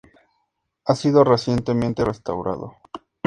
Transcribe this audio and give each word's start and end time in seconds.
Ha 0.85 0.95
sido 0.95 1.23
recientemente 1.23 2.03
restaurado. 2.03 2.73